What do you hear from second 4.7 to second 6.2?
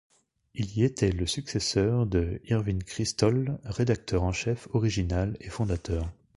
original et fondateur.